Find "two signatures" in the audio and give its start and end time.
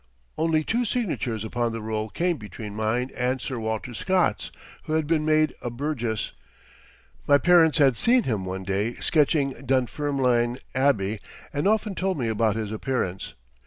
0.63-1.43